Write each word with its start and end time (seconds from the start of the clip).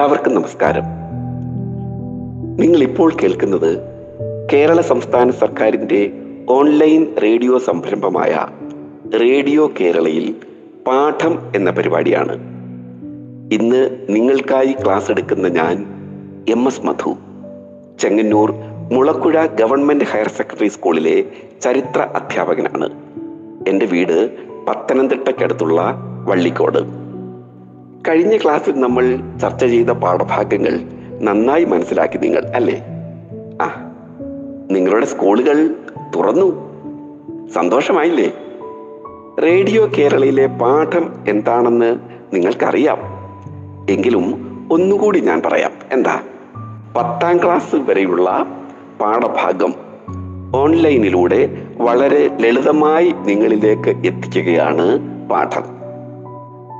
എല്ലാവർക്കും 0.00 0.34
നമസ്കാരം. 0.34 0.82
നിങ്ങൾ 2.56 2.82
ഇപ്പോൾ 2.82 3.12
കേൾക്കുന്നത് 3.22 3.78
കേരള 4.52 4.80
സംസ്ഥാന 4.80 5.30
സർക്കാരിന്റെ 5.30 6.12
ഓൺലൈൻ 6.48 7.16
റേഡിയോ 7.22 7.58
സംരംഭമായ 7.58 8.46
റേഡിയോ 9.20 9.72
കേരളയിൽ 9.80 10.36
പാഠം 10.86 11.38
എന്ന 11.56 11.70
പരിപാടിയാണ്. 11.70 12.32
ഇന്ന് 13.54 14.06
നിങ്ങൾക്കായി 14.08 14.76
ക്ലാസ് 14.84 15.10
എടുക്കുന്ന 15.10 15.48
ഞാൻ 15.48 15.86
M 16.48 16.66
S 16.66 16.86
Madhu 16.86 17.16
Chengannur 18.00 18.54
Mulakuzha 18.92 19.46
government 19.46 20.04
higher 20.04 20.28
secondary 20.28 20.68
സ്കൂളിലെ 20.68 21.24
ചരിത്ര 21.62 22.00
അധ്യാപകനാണ്. 22.02 22.90
എന്റെ 23.68 23.86
വീട് 23.86 24.30
പത്തനംതിട്ടയ്ക്കടുത്തുള്ള 24.66 25.94
വള്ളിക്കോട്. 26.24 26.99
കഴിഞ്ഞ 28.08 28.36
ക്ലാസ്സിൽ 28.36 28.80
നമ്മൾ 28.80 29.18
ചർച്ച 29.40 29.64
ചെയ്ത 29.64 29.86
പാഠഭാഗങ്ങൾ 29.86 30.80
നന്നായി 31.20 31.64
മനസ്സിലാക്കി 31.64 32.18
നിങ്ങൾ 32.18 32.42
അല്ലേ? 32.44 32.82
ആ 33.62 33.92
നിങ്ങളുടെ 34.70 35.06
സ്കൂളുകൾ 35.06 35.74
തുറന്നു. 36.16 36.70
സന്തോഷമായില്ലേ? 37.48 38.32
റേഡിയോ 39.42 39.90
കേരളയിലെ 39.98 40.46
പാഠം 40.46 41.24
എന്താണെന്ന് 41.28 41.98
നിങ്ങൾക്കറിയാം. 42.32 42.98
എങ്കിലും 43.90 44.24
ഒന്നുകൂടി 44.72 45.20
ഞാൻ 45.20 45.42
പറയാം. 45.42 45.70
എന്താ? 45.92 46.20
പത്താം 46.96 47.38
ക്ലാസ് 47.38 47.76
വരെയുള്ള 47.76 48.46
പാഠഭാഗം 49.00 49.74
ഓൺലൈനിലൂടെ 50.54 51.66
വളരെ 51.76 52.36
ലളിതമായി 52.40 53.14
നിങ്ങളിലേക്ക് 53.18 53.88
എത്തിക്കുകയാണ് 53.88 54.98
പാഠം. 55.28 55.79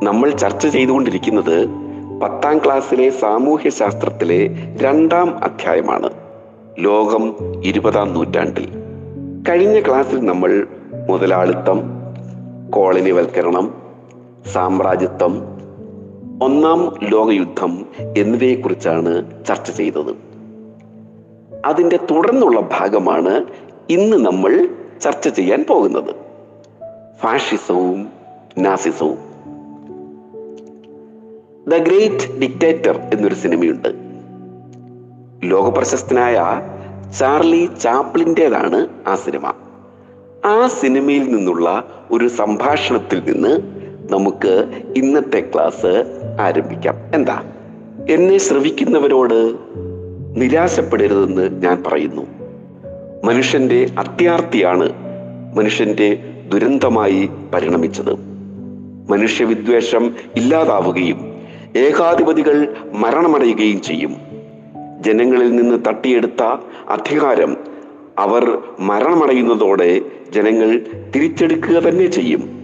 നമ്മൾ 0.02 0.30
ചർച്ച 0.30 0.66
ചെയ്തുകൊണ്ടിരിക്കുന്നത് 0.66 1.66
പത്താം 2.22 2.58
ക്ലാസ്സിലെ 2.58 3.10
സാമൂഹ്യ 3.10 3.70
ശാസ്ത്രത്തിലെ 3.70 4.50
രണ്ടാം 4.82 5.44
അധ്യായമാണ് 5.44 6.10
ലോകം 6.78 7.34
ഇരുപതാം 7.64 8.14
നൂറ്റാണ്ടിൽ. 8.14 8.68
കഴിഞ്ഞ 9.48 9.80
ക്ലാസ്സിൽ 9.80 10.24
നമ്മൾ 10.24 10.66
മുതലാളിത്തം 11.08 11.82
കോളനിവൽക്കരണം 12.70 13.74
സാമ്രാജ്യത്വം 14.52 15.42
ഒന്നാം 16.42 16.94
ലോകയുദ്ധം 17.02 17.86
എന്നിവയെക്കുറിച്ചാണ് 18.16 19.44
ചർച്ച 19.46 19.70
ചെയ്തത്. 19.70 20.14
അതിന്റെ 21.64 21.96
തുടർന്നുള്ള 21.96 22.60
ഭാഗമാണ് 22.60 23.44
ഇന്ന് 23.90 24.16
നമ്മൾ 24.16 24.68
ചർച്ച 25.02 25.28
ചെയ്യാൻ 25.28 25.64
പോകുന്നത്. 25.68 26.14
ഫാഷിസവും 27.20 28.08
നാസിസവും. 28.58 29.29
ദ 31.68 31.76
ഗ്രേറ്റ് 31.76 32.40
ഡിക്റ്റേറ്റർ 32.40 33.00
എന്നൊരു 33.14 33.34
സിനിമയുണ്ട്. 33.34 33.88
ലോകപ്രശസ്തനായ 35.44 36.60
ചാർലി 37.18 37.68
ചാപ്ലിന്റെതാണ് 37.82 38.88
ആ 39.06 39.14
സിനിമ. 39.14 39.52
ആ 40.44 40.66
സിനിമയിൽ 40.66 41.36
നിന്നുള്ള 41.36 41.84
ഒരു 42.10 42.28
സംഭാഷണത്തിൽ 42.28 43.22
നിന്ന് 43.32 43.60
നമുക്ക് 44.12 44.82
ഇന്നത്തെ 44.96 45.50
ക്ലാസ് 45.54 46.20
ആരംഭിക്കാം. 46.40 46.94
എന്താ? 47.14 47.42
എന്നെ 48.10 48.38
ശ്രവിക്കുന്നവരോട് 48.38 49.56
നിരാശപ്പെടരുതെന്ന് 50.36 51.62
ഞാൻ 51.62 51.82
പറയുന്നു. 51.86 52.26
മനുഷ്യന്റെ 53.24 53.90
അത്യാർത്തിയാണ് 53.98 54.92
മനുഷ്യന്റെ 55.54 56.18
ദുരന്തമായി 56.48 57.30
പരിണമിച്ചത്. 57.54 58.14
മനുഷ്യവിദ്വേഷം 59.10 60.16
ഇല്ലാതാവുകയും 60.36 61.29
ഏകാധിപതികൾ 61.76 62.74
മരണമടയുകയും 62.92 63.82
ചെയ്യും. 63.82 64.16
ജനങ്ങളിൽ 65.00 65.56
നിന്ന് 65.56 65.78
തട്ടിയെടുത്ത 65.88 66.42
അധികാരം 66.88 67.56
അവർ 68.18 68.58
മരണമടയുന്നതോടെ 68.80 70.00
ജനങ്ങൾ 70.34 70.80
തിരിച്ചെടുക്കുക 71.16 71.74
തന്നെ 71.74 72.06
ചെയ്യും. 72.06 72.60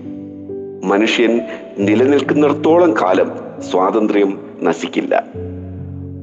മനുഷ്യൻ 0.84 1.41
നിലനിൽക്കുന്നിടത്തോളം 1.78 2.93
കാലം 2.93 3.31
സ്വാതന്ത്ര്യം 3.71 4.39
നശിക്കില്ല. 4.62 5.25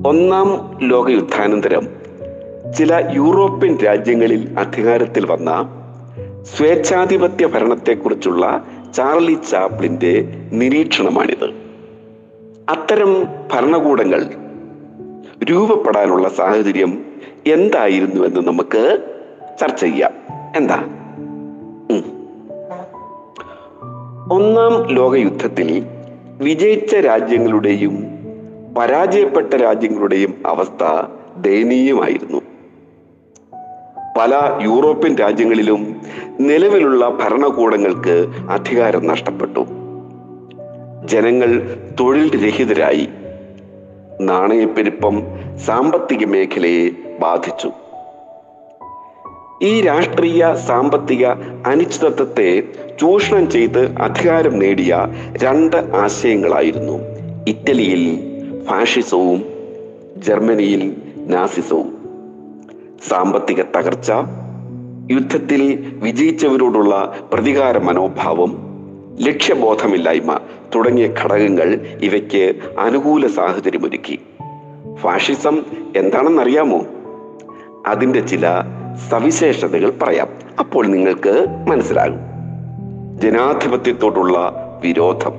ഒന്നാം 0.07 0.79
ലോകയുദ്ധാനന്തരം. 0.81 1.87
ചില 2.77 3.11
യൂറോപ്യൻ 3.15 3.77
രാജ്യങ്ങളിൽ 3.77 4.59
അധികാരത്തിൽ 4.59 5.25
വന്ന 5.25 5.79
സ്വേച്ഛാധിപത്യ 6.57 7.45
ഭരണത്തെക്കുറിച്ചുള്ള 7.45 8.63
ചാർലി 8.95 9.37
ചാപ്ലിന്റെ 9.51 10.33
നിരീക്ഷണമാണിത്. 10.51 11.62
അത്തരം 12.69 13.27
ഭരണകൂടങ്ങൾ 13.53 14.25
രൂപപ്പെടാനുള്ള 15.43 16.29
സാഹചര്യം 16.29 17.05
എന്തായിരുന്നു 17.47 18.25
എന്ന് 18.25 18.47
നമുക്ക് 18.47 18.97
ചർച്ച 19.61 19.81
ചെയ്യാം. 19.81 20.11
എന്താ. 20.55 20.75
ഒന്നാം 24.31 24.87
ലോകയുദ്ധത്തിൽ 24.87 25.85
വിജയിച്ച 26.37 26.95
രാജ്യങ്ങളുടെയും 26.95 28.03
പരാജയപ്പെട്ട 28.77 29.53
രാജ്യങ്ങളുടെയും 29.53 30.43
അവസ്ഥ 30.45 31.07
ദയനീയമായിരുന്നു. 31.37 32.41
പല 34.19 34.59
യൂറോപ്യൻ 34.61 35.15
രാജ്യങ്ങളിലും 35.15 36.01
നിലവിലുള്ള 36.39 37.09
ഭരണകൂടങ്ങൾക്ക് 37.09 38.27
അധികാരം 38.49 39.07
നഷ്ടപ്പെട്ടു. 39.07 39.82
ജനങ്ങൾ 41.05 41.77
തൊഴിൽ 41.99 42.47
രഹിതരായി 42.47 43.09
നാണയപ്പെരുപ്പം 44.21 45.21
സാമ്പത്തിക 45.65 46.25
മേഖലയെ 46.25 46.89
ബാധിച്ചു. 47.19 47.71
ഈ 49.61 49.81
രാഷ്ട്രീയ 49.81 50.55
സാമ്പത്തിക 50.67 51.25
അനിശ്ചിതത്വത്തെ 51.65 52.63
ചൂഷണം 53.01 53.51
ചെയ്ത് 53.51 53.95
അധികാരം 53.97 54.59
നേടിയ 54.59 55.07
രണ്ട് 55.43 55.77
ആശയങ്ങളായിരുന്നു 55.77 56.99
ഇറ്റലിയിൽ 57.47 58.19
ഫാഷിസവും 58.69 59.45
ജർമ്മനിയിൽ 60.17 61.01
നാസിസവും. 61.17 61.97
സാമ്പത്തിക 63.09 63.61
തകർച്ച 63.61 64.11
യുദ്ധത്തിൽ 65.11 65.91
വിജയിച്ചവരോടുള്ള 66.03 67.13
പ്രതികാര 67.33 67.77
മനോഭാവം 67.77 68.62
ലക്ഷ്യബോധമില്ലായ്മ 69.19 70.39
തുടങ്ങിയ 70.75 71.07
ഘടകങ്ങൾ 71.23 71.79
ഇവയ്ക്ക് 72.01 72.53
അനുകൂല 72.79 73.27
സാഹചര്യമൊരുക്കി. 73.27 74.19
ഫാഷിസം 74.95 75.63
എന്താണെന്നറിയാമോ? 75.95 76.85
അതിന്റെ 77.87 78.19
ചില 78.19 78.47
സവിശേഷതകൾ 79.09 79.93
പറയാം. 80.01 80.27
അപ്പോൾ 80.59 80.87
നിങ്ങൾക്ക് 80.87 81.45
മനസ്സിലാകും. 81.67 82.19
ജനാധിപത്യത്തോടുള്ള 83.19 84.53
വിരോധം 84.83 85.31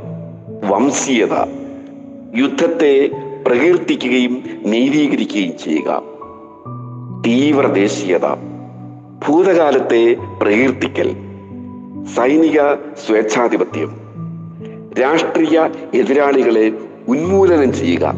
വംശീയത 0.69 1.33
യുദ്ധത്തെ 2.37 3.11
പ്രകീർത്തിക്കുകയും 3.47 4.45
നീതീകരിക്കുകയും 4.63 5.59
ചെയ്യുക 5.59 6.03
തീവ്രദേശീയത 7.27 8.27
ഭൂതകാലത്തെ 9.27 10.17
പ്രകീർത്തിക്കൽ 10.43 11.17
സൈനിക 12.07 12.75
സ്വേച്ഛാധിപത്യം. 12.75 14.01
രാഷ്ട്രീയ 15.03 15.69
എതിരാളികളെ 15.95 16.73
ഉന്മൂലനം 17.09 17.73
ചെയ്യുക. 17.73 18.15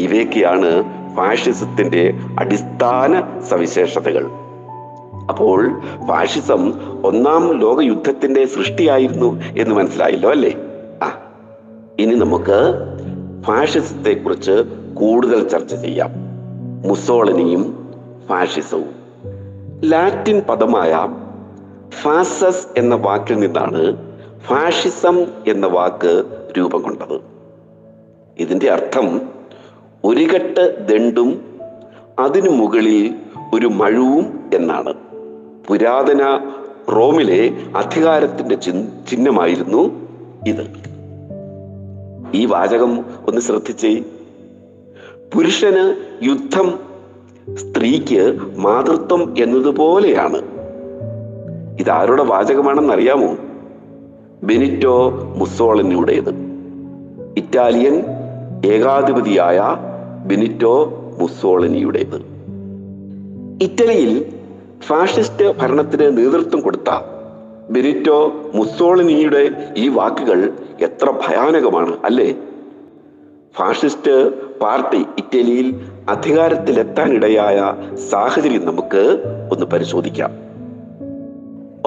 ഇവയൊക്കെയാണ് 0.00 0.84
ഫാഷിസത്തിന്റെ 1.16 2.14
അടിസ്ഥാന 2.38 3.40
സവിശേഷതകൾ. 3.40 4.26
അപ്പോൾ 5.28 5.80
ഫാഷിസം 6.08 6.72
ഒന്നാം 7.04 7.52
ലോകയുദ്ധത്തിന്റെ 7.58 8.46
സൃഷ്ടിയായിരുന്നു 8.46 9.40
എന്ന് 9.40 9.74
മനസ്സിലായില്ലോ 9.74 10.30
അല്ലേ? 10.30 10.54
ആ 11.02 11.18
ഇനി 11.98 12.14
നമുക്ക് 12.14 12.74
ഫാഷിസത്തെ 13.46 14.12
കുറിച്ച് 14.14 14.64
കൂടുതൽ 14.94 15.48
ചർച്ച 15.48 15.74
ചെയ്യാം. 15.74 16.10
മുസോളിനിയും 16.88 17.90
ഫാഷിസവും. 18.28 18.90
ലാറ്റിൻ 19.84 20.40
പദമായ 20.40 21.08
ഫാസസ് 21.90 22.66
എന്ന 22.76 22.94
വാക്കിൽ 22.94 23.34
നിന്നാണ് 23.34 23.96
ഫാഷിസം 24.40 25.26
എന്ന 25.46 25.66
വാക്ക് 25.66 26.24
രൂപം 26.58 26.82
കൊണ്ടത്. 26.82 27.20
ഇതിന്റെ 28.38 28.70
അർത്ഥം 28.70 29.20
ഒരു 30.04 30.24
കെട്ട് 30.34 30.88
ദണ്ടും 30.88 31.60
അതിനു 32.18 32.50
മുകളിൽ 32.50 33.14
ഒരു 33.54 33.66
മഴുവും 33.66 34.50
എന്നാണ്. 34.54 34.94
പുരാതന 35.68 36.52
റോമിലെ 36.92 37.56
അധികാരത്തിന്റെ 37.76 38.54
ചിഹ്- 38.54 39.08
ചിഹ്നമായിരുന്നു 39.10 40.08
ഇത്. 40.48 40.66
ഈ 42.34 42.44
വാചകം 42.44 43.04
ഒന്ന് 43.26 43.40
ശ്രദ്ധിച്ചേ. 43.40 44.04
പുരുഷന് 45.34 45.96
യുദ്ധം 46.22 46.78
സ്ത്രീക്ക് 47.54 48.38
മാതൃത്വം 48.56 49.34
എന്നതുപോലെയാണ്. 49.38 50.55
ഇതാരുടെ 51.80 52.22
വാചകമാണെന്നറിയാമോ? 52.22 53.36
ബെനിറ്റോ 54.42 55.10
മുസോളിനിയുടേത് 55.36 56.30
ഇറ്റാലിയൻ 57.36 58.04
ഏകാധിപതിയായ 58.64 59.76
ബെനിറ്റോ 60.26 60.92
മുസോളിനിയുടേത് 61.18 62.18
ഇറ്റലിയിൽ 63.62 64.32
ഫാഷിസ്റ്റ് 64.82 65.58
ഭരണത്തിന് 65.58 66.16
നേതൃത്വം 66.18 66.60
കൊടുത്ത 66.60 66.90
ബെനിറ്റോ 67.70 68.32
മുസോളിനിയുടെ 68.54 69.74
ഈ 69.76 69.88
വാക്കുകൾ 69.88 70.52
എത്ര 70.80 71.10
ഭയാനകമാണ് 71.10 71.96
അല്ലേ? 72.04 72.36
ഫാഷിസ്റ്റ് 73.56 74.14
പാർട്ടി 74.58 75.06
ഇറ്റലിയിൽ 75.18 75.80
അധികാരത്തിലെത്താനിടയായ 76.08 77.74
സാഹചര്യം 78.10 78.64
നമുക്ക് 78.64 79.02
ഒന്ന് 79.52 79.66
പരിശോധിക്കാം. 79.66 80.30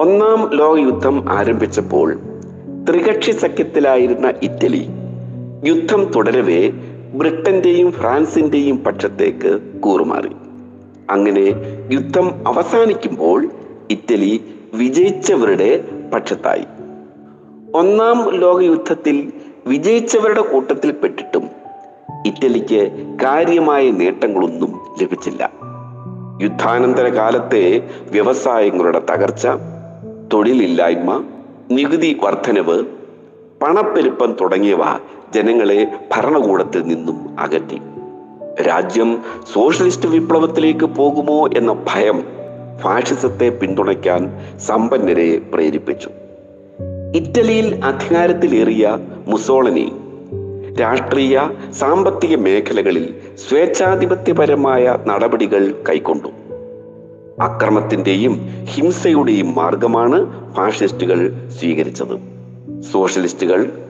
ഒന്നാം 0.00 0.50
ലോകയുദ്ധം 0.52 1.32
ആരംഭിച്ചപ്പോൾ 1.32 2.20
ത്രികക്ഷി 2.90 3.30
സഖ്യത്തിലായിരുന്ന 3.30 4.32
ഇറ്റലി 4.42 4.86
യുദ്ധം 5.64 6.04
തുടരവേ 6.16 6.70
ബ്രിട്ടന്റെയും 7.14 7.92
ഫ്രാൻസിന്റെയും 7.92 8.84
പക്ഷത്തേക്ക് 8.84 9.60
കൂറുമാറി. 9.80 10.30
അങ്ങനെ 11.10 11.52
യുദ്ധം 11.92 12.48
അവസാനിക്കുമ്പോൾ 12.48 13.48
ഇറ്റലി 13.90 14.44
വിജയിച്ചവരുടെ 14.74 15.84
പക്ഷത്തായി. 16.14 16.64
ഒന്നാം 17.74 18.30
ലോകയുദ്ധത്തിൽ 18.34 19.32
വിജയിച്ചവരുടെ 19.66 20.40
കൂട്ടത്തിൽ 20.40 20.90
പെട്ടിട്ടും 20.90 21.50
ഇറ്റലിക്ക് 22.26 22.90
കാര്യമായ 23.22 23.90
നേട്ടങ്ങളൊന്നും 23.90 24.80
ലഭിച്ചില്ല. 25.02 25.50
യുദ്ധാനന്തര 26.42 27.08
കാലത്തെ 27.08 27.90
വ്യവസായങ്ങളുടെ 28.10 28.98
തകർച്ച 28.98 29.46
തൊഴിലില്ലായ്മ 30.32 31.24
നികുതി 31.70 32.20
വർധനവ് 32.22 32.84
പണപ്പെരുപ്പം 33.62 34.36
തുടങ്ങിയവ 34.40 34.78
ജനങ്ങളെ 35.34 35.86
ഭരണകൂടത്തിൽ 36.12 36.82
നിന്നും 36.82 37.40
അകറ്റി. 37.40 37.78
രാജ്യം 38.62 39.22
സോഷ്യലിസ്റ്റ് 39.54 40.08
വിപ്ലവത്തിലേക്ക് 40.08 40.86
പോകുമോ 40.86 41.48
എന്ന 41.56 41.84
ഭയം 41.94 42.24
ഫാഷിസത്തെ 42.82 43.48
പിന്തുണയ്ക്കാൻ 43.48 44.22
സമ്പന്നരെ 44.58 45.38
പ്രേരിപ്പിച്ചു. 45.38 46.10
ഇറ്റലിയിൽ 47.14 47.84
അധികാരത്തിലേറിയ 47.84 48.98
മുസോളനി 49.26 49.92
രാഷ്ട്രീയ 50.80 51.40
സാമ്പത്തിക 51.70 52.36
മേഖലകളിൽ 52.36 53.14
സ്വേച്ഛാധിപത്യപരമായ 53.48 54.98
നടപടികൾ 55.06 55.84
കൈക്കൊണ്ടു. 55.88 56.39
അക്രമത്തിന്റെയും 57.40 58.48
ഹിംസയുടെയും 58.64 59.54
മാർഗമാണ് 59.54 60.50
ഫാഷിസ്റ്റുകൾ 60.54 61.48
സ്വീകരിച്ചത്. 61.58 62.18
സോഷ്യലിസ്റ്റുകൾ 62.82 63.88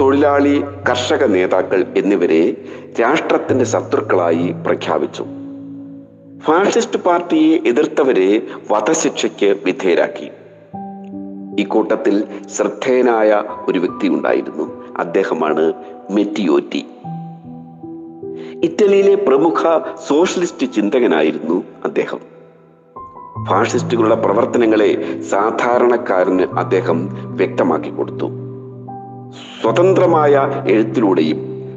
തൊഴിലാളി 0.00 0.64
കർഷക 0.88 1.24
നേതാക്കൾ 1.24 1.86
എന്നിവരെ 1.96 2.64
രാഷ്ട്രത്തിന്റെ 3.00 3.64
ശത്രുക്കളായി 3.64 4.54
പ്രഖ്യാപിച്ചു. 4.66 5.24
ഫാഷിസ്റ്റ് 6.44 6.98
പാർട്ടിയെ 6.98 7.68
എതിർത്തവരെ 7.68 8.42
വധശിക്ഷയ്ക്ക് 8.70 9.56
വിധേയരാക്കി. 9.64 10.30
ഇക്കൂട്ടത്തിൽ 11.58 12.24
ശ്രദ്ധേയനായ 12.56 13.42
ഒരു 13.68 13.78
വ്യക്തി 13.78 14.08
ഉണ്ടായിരുന്നു. 14.08 14.94
അദ്ദേഹമാണ് 14.96 15.72
മെറ്റിയോറ്റി. 16.10 16.86
ഇറ്റലിയിലെ 18.64 19.14
പ്രമുഖ 19.14 19.80
സോഷ്യലിസ്റ്റ് 20.08 20.72
ചിന്തകനായിരുന്നു 20.72 21.64
അദ്ദേഹം. 21.84 22.41
ഫാഷിസ്റ്റുകളുടെ 23.48 24.14
പ്രവർത്തനങ്ങളെ 24.14 25.22
സാധാരണക്കാരന് 25.30 26.42
അദ്ദേഹം 26.42 27.08
വ്യക്തമാക്കി 27.12 27.90
കൊടുത്തു. 27.90 28.30
സ്വതന്ത്രമായ 29.62 30.64
എഴുത്തിലൂടെയും 30.68 31.36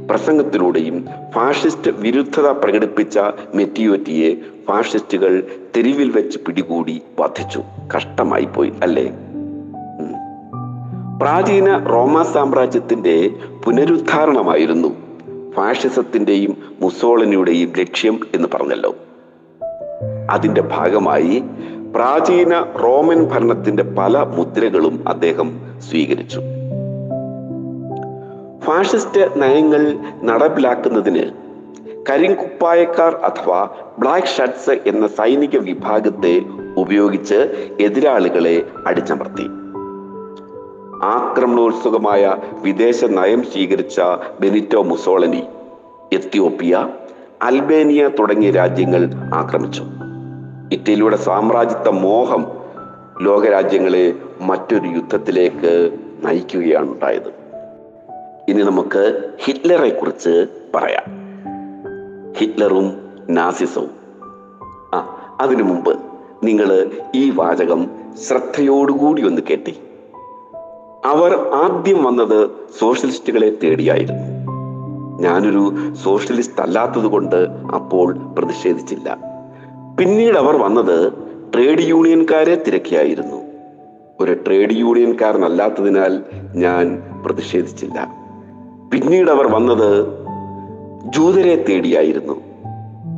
പ്രസംഗത്തിലൂടെയും 0.09 1.05
ഫാഷിസ്റ്റ് 1.35 1.91
വിരുദ്ധത 1.91 2.47
പ്രകടിപ്പിച്ച 2.47 3.19
മെറ്റിയോറ്റിയെ 3.55 4.35
ഫാഷിസ്റ്റുകൾ 4.67 5.43
തെരുവിൽ 5.77 6.11
വെച്ച് 6.11 6.39
പിടികൂടി 6.39 7.01
വധിച്ചു. 7.19 7.63
കഷ്ടമായി 7.95 8.45
പോയി 8.45 8.73
അല്ലേ? 8.83 9.11
പ്രാചീന 11.21 11.77
റോമ 11.77 12.23
സാമ്രാജ്യത്തിന്റെ 12.23 13.29
പുനരുദ്ധാരണമായിരുന്നു 13.65 14.87
ഫാഷിസത്തിന്റെയും 15.55 16.57
മുസോളിനിയുടെയും 16.81 17.73
ലക്ഷ്യം 17.77 18.19
എന്ന് 18.33 18.47
പറഞ്ഞല്ലോ. 18.53 18.95
അതിന്റെ 20.31 20.61
ഭാഗമായി 20.61 21.43
പ്രാചീന 21.95 22.59
റോമൻ 22.83 23.23
ഭരണത്തിന്റെ 23.23 23.83
പല 23.83 24.23
മുദ്രകളും 24.23 25.03
അദ്ദേഹം 25.07 25.59
സ്വീകരിച്ചു. 25.79 26.41
ഫാഷിസ്റ്റ് 28.59 29.41
നയങ്ങൾ 29.41 29.97
നടപ്പിലാക്കുന്നതിന് 30.23 31.31
കരിങ്കുപ്പായക്കാർ 32.09 33.15
അഥവാ 33.15 33.69
ബ്ലാക്ക് 33.99 34.27
ഷർട്ട്സ് 34.27 34.69
എന്ന 34.69 35.07
സൈനിക 35.07 35.57
വിഭാഗത്തെ 35.57 36.41
ഉപയോഗിച്ച് 36.77 37.69
എതിരാളികളെ 37.79 38.63
അടിച്ചമർത്തി. 38.87 39.47
ആക്രമണോത്സുകമായ 41.03 42.35
വിദേശ 42.61 43.05
നയം 43.05 43.43
സ്വീകരിച്ച 43.43 44.01
ബെനിറ്റോ 44.41 44.83
മുസോളനി 44.83 45.43
എത്യോപ്യ 46.13 46.89
അൽബേനിയ 47.41 48.09
തുടങ്ങിയ 48.19 48.51
രാജ്യങ്ങൾ 48.51 49.09
ആക്രമിച്ചു. 49.33 49.83
ഇറ്റലിയുടെ 50.75 51.15
സാമ്രാജ്യത്വ 51.15 51.89
മോഹം 51.89 52.45
ലോകരാജ്യങ്ങളെ 53.21 54.13
മറ്റൊരു 54.41 54.87
യുദ്ധത്തിലേക്ക് 54.87 55.97
നയിക്കുകയാണ് 56.23 56.91
ഉണ്ടായത്. 56.91 57.33
ഇനി 58.49 58.61
നമുക്ക് 58.61 59.31
ഹിറ്റ്ലറെ 59.39 59.89
കുറിച്ച് 59.89 60.47
പറയാം. 60.75 61.03
ഹിറ്റ്ലറും 62.37 63.09
നാസിസവും. 63.29 63.89
ആ 64.93 65.37
അതിനു 65.41 65.63
മുമ്പ് 65.63 65.97
നിങ്ങൾ 66.43 66.91
ഈ 67.15 67.29
വാചകം 67.29 67.89
ശ്രദ്ധയോടുകൂടി 68.27 69.25
ഒന്ന് 69.25 69.41
കേട്ടി. 69.49 69.79
അവർ 71.05 71.51
ആദ്യം 71.53 72.03
വന്നത് 72.03 72.49
സോഷ്യലിസ്റ്റുകളെ 72.79 73.57
തേടിയായിരുന്നു. 73.63 74.53
ഞാനൊരു 75.21 75.93
സോഷ്യലിസ്റ്റ് 75.93 76.61
അല്ലാത്തത് 76.61 77.05
കൊണ്ട് 77.05 77.47
അപ്പോൾ 77.75 78.13
പ്രതിഷേധിച്ചില്ല. 78.13 79.34
പിന്നീട് 79.99 80.37
അവർ 80.37 80.57
വന്നത് 80.57 81.13
ട്രേഡ് 81.53 81.79
യൂണിയൻകാരെ 81.79 82.63
തിരക്കിയായിരുന്നു. 82.67 83.35
ഒരു 84.19 84.33
ട്രേഡ് 84.33 84.71
യൂണിയൻകാരനല്ലാത്തതിനാൽ 84.71 86.23
ഞാൻ 86.55 87.03
പ്രതിഷേധിച്ചില്ല. 87.25 88.07
പിന്നീട് 88.93 89.31
അവർ 89.31 89.47
വന്നത് 89.47 90.07
ജൂതരെ 91.05 91.65
തേടിയായിരുന്നു. 91.69 92.43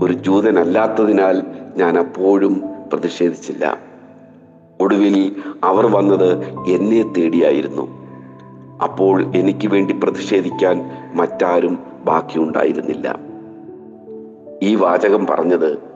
ഒരു 0.04 0.14
ജൂതനല്ലാത്തതിനാൽ 0.14 1.44
ഞാൻ 1.78 2.00
അപ്പോഴും 2.00 2.64
പ്രതിഷേധിച്ചില്ല. 2.94 3.78
ഒടുവിൽ 4.82 5.36
അവർ 5.64 5.88
വന്നത് 5.88 6.44
എന്നെ 6.50 7.14
തേടിയായിരുന്നു. 7.18 7.88
അപ്പോൾ 8.84 9.36
എനിക്ക് 9.36 9.68
വേണ്ടി 9.68 9.94
പ്രതിഷേധിക്കാൻ 9.94 10.92
മറ്റാരും 11.14 11.80
ബാക്കിയുണ്ടായിരുന്നില്ല. 12.06 13.20
ഈ 14.64 14.76
വാചകം 14.76 15.26
പറഞ്ഞത് 15.26 15.87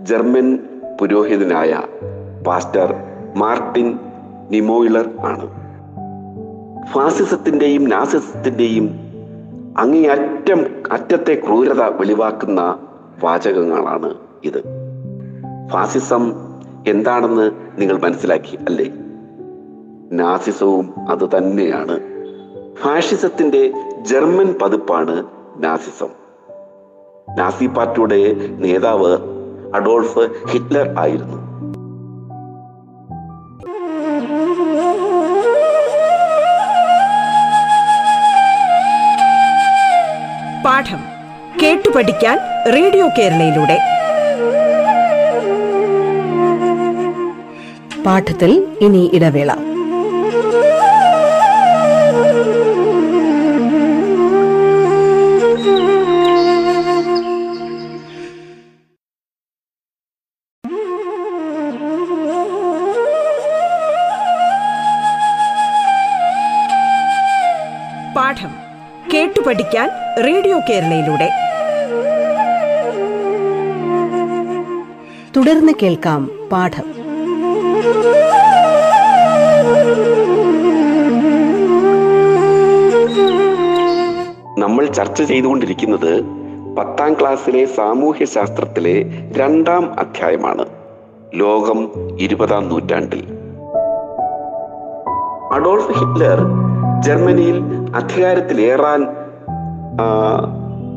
ജർമ്മൻ 0.00 0.58
പുരോഹിതനായ 1.00 1.82
പാസ്റ്റർ 2.46 2.94
മാർട്ടിൻ 3.36 3.98
നിമോയിലർ 4.50 5.10
ആണ്. 5.20 5.48
ഫാസിസത്തിന്റെയും 6.92 7.88
നാസിസത്തിന്റെയും 7.88 8.90
അങ്ങേയറ്റം 9.78 10.64
അറ്റത്തെ 10.92 11.42
ക്രൂരത 11.46 11.82
വെളിവാക്കുന്ന 11.82 12.78
വാചകങ്ങളാണ് 13.24 14.14
ഇത്. 14.44 14.62
ഫാസിസം 15.72 16.32
എന്താണെന്ന് 16.88 17.50
നിങ്ങൾ 17.78 17.98
മനസ്സിലാക്കി 17.98 18.56
അല്ലേ? 18.56 18.92
നാസിസവും 20.12 20.94
അത് 21.08 21.36
തന്നെയാണ്. 21.36 22.00
ഫാഷിസത്തിന്റെ 22.74 23.72
ജർമ്മൻ 24.00 24.54
പതിപ്പാണ് 24.62 25.24
നാസിസം. 25.56 26.08
നാസി 27.38 27.66
പാർട്ടിയുടെ 27.66 28.34
നേതാവ് 28.58 29.37
അഡോൾഫ് 29.74 30.18
ഹിറ്റ്ലർ 30.48 30.98
ആയിരുന്നു. 30.98 31.48
പാഠം 40.64 41.00
കേട്ടു 41.62 41.88
പഠിക്കാൻ 41.96 42.38
റേഡിയോ 42.74 43.08
കേരളയിലൂടെ. 43.18 43.78
പാഠത്തിൽ 48.02 48.76
ഇനി 48.80 49.10
ഇടവേള. 49.14 49.67
കേരളയിലൂടെ. 70.68 71.30
തുടർന്ന് 75.36 75.72
കേൾക്കാം 75.82 76.30
പാഠം. 76.52 76.84
നമ്മൾ 84.58 84.86
ചർച്ച 84.86 85.22
ചെയ്തുകൊണ്ടിരിക്കുന്നത് 85.22 86.22
പത്താം 86.78 87.14
ക്ലാസ്സിലെ 87.14 87.64
സാമൂഹ്യ 87.64 88.24
ശാസ്ത്രത്തിലെ 88.24 89.04
രണ്ടാം 89.36 90.00
അധ്യായമാണ്. 90.00 90.64
ലോകം 91.34 91.90
ഇരുപതാം 92.20 92.68
നൂറ്റാണ്ടിൽ. 92.68 93.24
അഡോൾഫ് 95.54 95.98
ഹിറ്റ്ലർ 95.98 96.38
ജർമ്മനിയിൽ 97.02 97.62
അധികാരത്തിലേറാൻ 97.96 99.27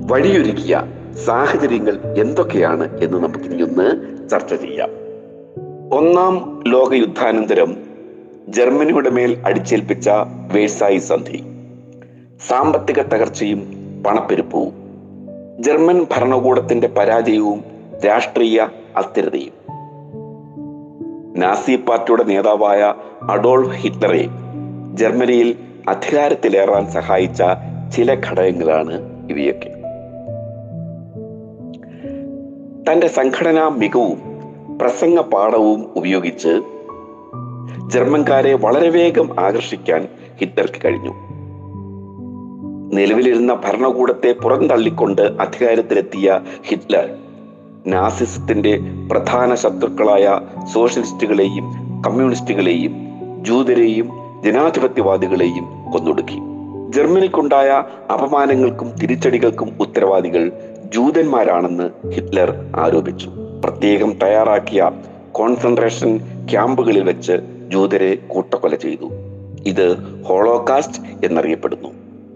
വഴിയൊരുക്കിയ 0.06 0.84
സാഹചര്യങ്ങൾ 1.26 2.16
എന്തൊക്കെയാണ് 2.18 3.04
എന്ന് 3.04 3.18
നമുക്ക് 3.18 3.46
ഇനിയൊന്ന് 3.46 3.90
ചർച്ച 4.30 4.54
ചെയ്യാം. 4.54 4.90
ഒന്നാം 5.94 6.64
ലോക 6.68 6.94
യുദ്ധാനന്തരം 6.94 7.78
ജർമ്മനിയുടെ 8.48 9.10
മേൽ 9.10 9.38
അടിച്ചേൽപ്പിച്ച 9.46 10.10
വേഴ്സായി 10.54 10.98
സന്ധി. 10.98 11.44
സാമ്പത്തിക 12.48 13.02
തകർച്ചയും 13.02 13.60
പണപ്പെരുപ്പവും 14.08 14.74
ജർമ്മൻ 15.60 16.06
ഭരണകൂടത്തിന്റെ 16.18 16.88
പരാജയവും 16.88 17.64
രാഷ്ട്രീയ 18.06 18.68
അസ്ഥിരതയും. 18.98 19.54
നാസി 21.40 21.76
പാർട്ടിയുടെ 21.76 22.24
നേതാവായ 22.24 22.94
അഡോൾഫ് 23.30 23.76
ഹിറ്റ്ലറെ 23.76 24.28
ജർമ്മനിയിൽ 24.94 25.56
അധികാരത്തിലേറാൻ 25.88 26.92
സഹായിച്ച 26.92 27.44
ചില 27.92 28.22
ഘടകങ്ങളാണ് 28.30 28.94
ഇവയൊക്കെ. 29.32 29.70
തന്റെ 32.92 33.08
സംഘടനാ 33.08 33.68
മികവും 33.68 34.18
പ്രസംഗ 34.78 35.20
പാഠവും 35.20 35.90
ഉപയോഗിച്ച് 35.96 36.62
ജർമ്മൻകാരെ 37.88 38.54
വളരെ 38.54 38.90
വേഗം 38.90 39.40
ആകർഷിക്കാൻ 39.40 40.08
ഹിറ്റ്ലർക്ക് 40.38 40.86
കഴിഞ്ഞു. 40.86 41.14
നിലവിലിരുന്ന 42.94 43.54
ഭരണകൂടത്തെ 43.54 44.36
പുറന്തള്ളിക്കൊണ്ട് 44.44 45.22
അധികാരത്തിലെത്തിയ 45.22 46.40
ഹിറ്റ്ലർ 46.64 47.10
നാസിസത്തിന്റെ 47.88 48.80
പ്രധാന 49.12 49.56
ശത്രുക്കളായ 49.56 50.40
സോഷ്യലിസ്റ്റുകളെയും 50.74 51.64
കമ്മ്യൂണിസ്റ്റുകളെയും 52.06 52.96
ജൂതരെയും 53.42 54.10
ജനാധിപത്യവാദികളെയും 54.44 55.92
കൊന്നൊടുക്കി. 55.92 56.51
ജർമ്മനിക്കുണ്ടായ 56.92 57.84
അപമാനങ്ങൾക്കും 58.14 58.96
തിരിച്ചടികൾക്കും 59.02 59.78
ഉത്തരവാദികൾ 59.80 60.52
ജൂതന്മാരാണെന്ന് 60.94 62.10
ഹിറ്റ്ലർ 62.10 62.54
ആരോപിച്ചു. 62.76 63.32
പ്രത്യേകം 63.64 64.20
തയ്യാറാക്കിയ 64.24 64.92
കോൺസെൻട്രേഷൻ 65.32 66.18
ക്യാമ്പുകളിൽ 66.52 67.04
വെച്ച് 67.04 67.32
ജൂതരെ 67.68 68.16
കൂട്ടക്കൊല 68.16 68.76
ചെയ്തു. 68.76 69.10
ഇത് 69.66 69.98
ഹോളോകാസ്റ്റ് 70.24 71.26
എന്നറിയപ്പെടുന്നു. 71.26 71.90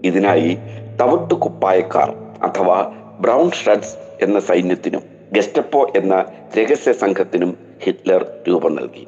ഇതിനായി 0.04 0.58
തവിട്ടു 1.00 1.34
കുപ്പായക്കാർ 1.34 2.10
അഥവാ 2.42 2.92
ബ്രൗൺ 3.20 3.50
ഷഡ്സ് 3.50 4.24
എന്ന 4.24 4.40
സൈന്യത്തിനും 4.40 5.02
ഗെസ്റ്റപ്പോ 5.32 5.92
എന്ന 5.96 6.24
രഹസ്യ 6.58 6.92
സംഘത്തിനും 6.92 7.58
ഹിറ്റ്ലർ 7.82 8.26
രൂപം 8.48 8.74
നൽകി. 8.74 9.06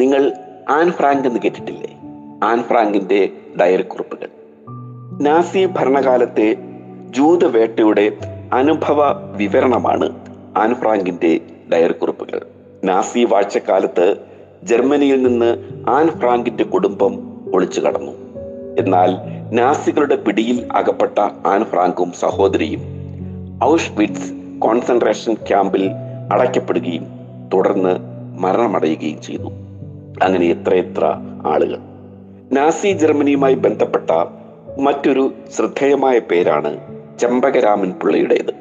നിങ്ങൾ 0.00 0.32
ആൻ 0.68 0.92
ഫ്രാങ്ക് 0.92 1.28
എന്ന് 1.28 1.40
കേട്ടിട്ടില്ലേ? 1.40 1.96
ആൻ 2.42 2.62
ഫ്രാങ്കിന്റെ 2.62 3.28
ഡയറി 3.60 3.82
കുറിപ്പുകൾ 3.82 4.28
നാസി 5.20 5.66
ഭരണകാലത്തെ 5.66 6.56
ജൂതവേട്ടയുടെ 7.10 8.12
അനുഭവ 8.52 9.12
വിവരണമാണ് 9.36 10.10
ആൻഫ്രാങ്കിന്റെ 10.56 11.40
ഡയറി 11.72 11.92
കുറിപ്പുകൾ 11.92 12.40
നാസി 12.84 13.24
വാഴ്ചക്കാലത്ത് 13.24 14.16
ജർമ്മനിയിൽ 14.62 15.22
നിന്ന് 15.22 15.64
ആൻഫ്രാങ്കിന്റെ 15.88 16.64
കുടുംബം 16.64 17.40
ഒളിച്ചു 17.54 17.80
കടന്നു. 17.80 18.12
എന്നാൽ 18.78 19.16
നാസികളുടെ 19.52 20.16
പിടിയിൽ 20.16 20.68
അകപ്പെട്ട 20.72 21.18
ആൻഫ്രാങ്കും 21.46 22.12
സഹോദരിയും 22.12 22.80
ഔഷ്വിറ്റ്സ് 23.64 24.32
കോൺസെൻട്രേഷൻ 24.58 25.34
ക്യാമ്പിൽ 25.34 25.90
അടയ്ക്കപ്പെടുകയും 26.32 27.06
തുടർന്ന് 27.54 27.96
മരണമടയുകയും 28.38 29.22
ചെയ്തു. 29.22 29.50
അങ്ങനെ 30.22 30.46
എത്രയെത്ര 30.46 31.04
ആളുകൾ. 31.46 31.78
നാസി 32.52 32.92
ജർമ്മനിയുമായി 32.92 33.54
ബന്ധപ്പെട്ട 33.54 34.10
മറ്റൊരു 34.78 35.34
ശ്രദ്ധേയമായ 35.56 36.18
പേരാണ് 36.18 36.80
ചെമ്പകരാമൻ 37.18 37.92
പിള്ളയുടേത്. 37.92 38.54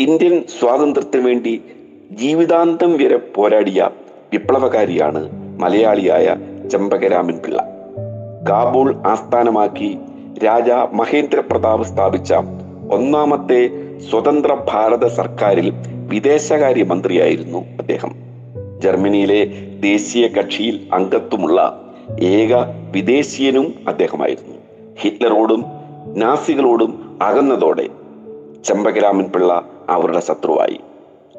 ഇന്ത്യൻ 0.00 0.44
സ്വാതന്ത്ര്യത്തിന് 0.60 1.26
വേണ്ടി 1.26 1.62
ജീവിതാന്തം 2.10 2.96
വരെ 2.96 3.16
പോരാടിയ 3.16 3.90
വിപ്ലവകാരിയാണ് 4.32 5.30
മലയാളിയായ 5.60 6.36
ചെമ്പകരാമൻ 6.68 7.38
പിള്ള. 7.38 7.62
കാബൂൾ 8.50 9.02
ആസ്ഥാനമാക്കി 9.06 9.98
രാജ 10.44 10.70
മഹേന്ദ്ര 10.92 11.40
പ്രതാപ് 11.40 11.82
സ്ഥാപിച്ച 11.82 12.34
ഒന്നാമത്തെ 12.92 13.70
സ്വതന്ത്ര 14.10 14.56
ഭാരത 14.68 15.06
സർക്കാരിൽ 15.06 15.72
വിദേശകാര്യ 16.08 16.82
മന്ത്രിയായിരുന്നു 16.82 17.58
അദ്ദേഹം. 17.58 18.14
ജർമ്മനിയിലെ 18.78 19.44
ദേശീയ 19.80 20.28
കക്ഷിയിൽ 20.28 20.88
അംഗത്വമുള്ള 20.92 21.88
ഏക 22.20 22.54
വിദേശീയനും 22.90 23.74
അദ്ദേഹമായിരുന്നു. 23.88 24.57
ഹിറ്റ്ലറോടും 24.98 25.64
നാസികളോടും 26.16 27.18
അകന്നതോടെ 27.22 27.88
ചെമ്പകരാമൻ 28.64 29.24
പിള്ള 29.24 29.64
അവരുടെ 29.88 30.20
ശത്രുവായി. 30.20 30.80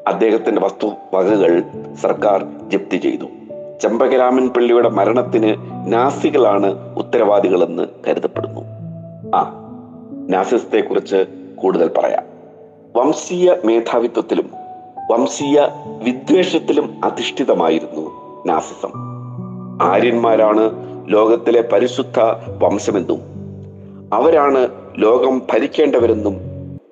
അദ്ദേഹത്തിന്റെ 0.06 0.60
വസ്തുവകകൾ 0.60 1.62
സർക്കാർ 2.00 2.46
ജപ്തി 2.68 2.96
ചെയ്തു. 2.96 3.24
ചെമ്പകരാമൻ 3.82 4.48
പിള്ളയുടെ 4.48 4.88
മരണത്തിന് 4.88 5.56
നാസികളാണ് 5.92 6.96
ഉത്തരവാദികളെന്ന് 6.96 7.86
കരുതപ്പെടുന്നു. 8.08 8.60
ആ 9.36 9.52
നാസിസത്തെ 10.28 10.80
കുറിച്ച് 10.80 11.24
കൂടുതൽ 11.56 11.90
പറയാം. 11.98 12.22
വംശീയ 12.96 13.54
മേധാവിത്വത്തിലും 13.64 14.50
വംശീയ 15.10 15.60
വിദ്വേഷത്തിലും 16.02 17.00
അധിഷ്ഠിതമായിരുന്നു 17.04 18.10
നാസിസം. 18.46 18.92
ആര്യന്മാരാണ് 19.82 20.60
ലോകത്തിലെ 21.06 21.68
പരിശുദ്ധ 21.72 22.20
വംശമെന്നും 22.62 23.29
അവരാണ് 24.12 24.68
ലോകം 24.98 25.42
ഭരിക്കേണ്ടവരെന്നും 25.52 26.36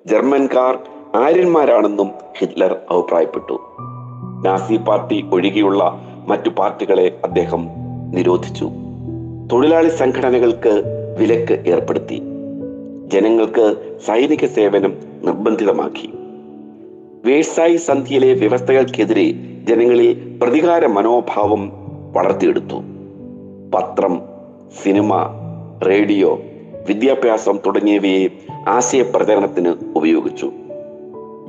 ജർമ്മൻകാർ 0.05 0.79
ആര്യന്മാരാണെന്നും 1.15 2.11
ഹിറ്റ്ലർ 2.37 2.77
അഭിപ്രായപ്പെട്ടു. 2.89 3.59
നാസി 4.45 4.77
പാർട്ടി 4.77 5.25
ഒഴികെയുള്ള 5.33 6.01
മറ്റു 6.27 6.49
പാർട്ടികളെ 6.49 7.19
അദ്ദേഹം 7.23 7.67
നിരോധിച്ചു. 8.11 8.69
തൊഴിലാളി 9.51 9.89
സംഘടനകൾക്ക് 9.89 10.83
വിലക്ക് 11.19 11.63
ഏർപ്പെടുത്തി. 11.67 12.21
ജനങ്ങൾക്ക് 13.07 13.97
സൈനിക 14.05 14.45
സേവനം 14.45 14.93
നിർബന്ധിതമാക്കി. 15.23 16.13
വേഴ്സായി 17.25 17.75
സന്ധിയിലെ 17.75 18.33
വ്യവസ്ഥകൾക്കെതിരെ 18.33 19.31
ജനങ്ങളിൽ 19.63 20.39
പ്രതികാര 20.41 20.85
മനോഭാവം 20.85 21.71
വളർത്തിയെടുത്തു. 22.13 22.75
പത്രം 23.75 24.21
സിനിമ 24.83 25.17
റേഡിയോ 25.87 26.39
വിദ്യാഭ്യാസം 26.89 27.59
തുടങ്ങിയവയെ 27.65 28.27
ആശയപ്രചരണത്തിന് 28.67 29.73
ഉപയോഗിച്ചു. 29.95 30.51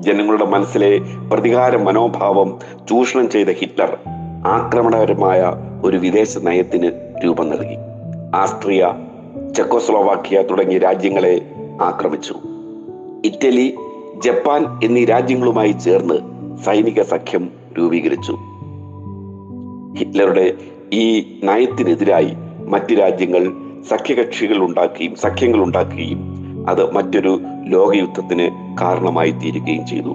ജനങ്ങളുടെ 0.00 0.44
മനസ്സിലെ 0.44 1.00
പ്രതികാര 1.30 1.76
മനോഭാവം 1.76 2.58
ചൂഷണം 2.88 3.30
ചെയ്ത 3.30 3.46
ഹിറ്റ്ലർ 3.46 3.98
ആക്രമണപരമായ 4.46 5.52
ഒരു 5.84 5.96
വിദേശ 5.96 6.38
നയത്തിന് 6.38 6.90
രൂപം 7.24 7.48
നൽകി. 7.48 7.76
ആസ്ട്രിയ 8.34 8.92
ചെക്കോസ്ലോവാക്യ 9.56 10.42
തുടങ്ങിയ 10.42 10.78
രാജ്യങ്ങളെ 10.78 11.40
ആക്രമിച്ചു. 11.82 12.34
ഇറ്റലി 13.24 13.74
ജപ്പാൻ 14.24 14.80
എന്നീ 14.84 15.04
രാജ്യങ്ങളുമായി 15.04 15.72
ചേർന്ന് 15.72 16.14
സൈനിക 16.64 17.02
സഖ്യം 17.02 17.50
രൂപീകരിച്ചു. 17.78 18.32
ഹിറ്റ്ലറുടെ 19.96 20.54
ഈ 20.92 21.20
നയത്തിനെതിരായി 21.42 22.30
മറ്റ് 22.68 23.00
രാജ്യങ്ങൾ 23.00 23.69
സഖ്യകക്ഷികൾ 23.88 24.58
ഉണ്ടാക്കുകയും 24.58 25.14
സഖ്യങ്ങൾ 25.14 25.62
ഉണ്ടാക്കുകയും 25.62 26.40
അത് 26.68 26.92
മറ്റൊരു 26.92 27.40
ലോകയുദ്ധത്തിന് 27.64 28.76
കാരണമായി 28.80 29.30
തീരുകയും 29.30 29.86
ചെയ്തു. 29.86 30.14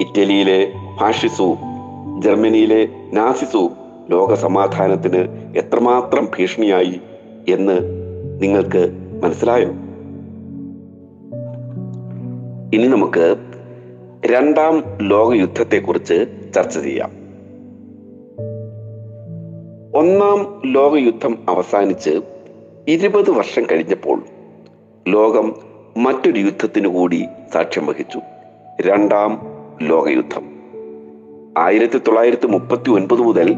ഇറ്റലിയിലെ 0.00 0.72
ഫാഷിസവും 1.00 1.58
ജർമ്മനിയിലെ 2.22 2.88
നാസിസവും 3.12 3.70
ലോക 4.10 4.34
സമാധാനത്തിന് 4.34 5.18
എത്രമാത്രം 5.56 6.28
ഭീഷണിയായി 6.38 7.00
എന്ന് 7.48 7.80
നിങ്ങൾക്ക് 8.42 8.90
മനസ്സിലായോ? 9.22 9.68
ഇനി 12.74 12.86
നമുക്ക് 12.86 13.36
രണ്ടാം 14.26 14.82
ലോകയുദ്ധത്തെക്കുറിച്ച് 15.02 16.26
ചർച്ച 16.54 16.78
ചെയ്യാം. 16.78 17.23
ഒന്നാം 20.04 20.62
ലോകയുദ്ധം 20.66 21.38
അവസാനിച്ച് 21.48 22.20
ഇരുപത് 22.88 23.30
വർഷം 23.30 23.62
കഴിഞ്ഞപ്പോൾ 23.62 24.22
ലോകം 25.08 25.54
മറ്റൊരു 25.96 26.38
യുദ്ധത്തിനു 26.38 26.88
കൂടി 26.88 27.24
സാക്ഷ്യം 27.54 27.86
വഹിച്ചു. 27.86 28.20
രണ്ടാം 28.80 29.40
ലോകയുദ്ധം. 29.82 30.42
ആയിരത്തി 31.58 31.98
തൊള്ളായിരത്തി 31.98 32.46
മുപ്പത്തി 32.46 32.90
ഒൻപത് 32.90 33.18
മുതൽ 33.18 33.56